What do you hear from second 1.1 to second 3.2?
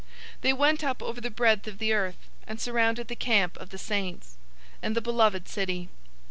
the breadth of the earth, and surrounded the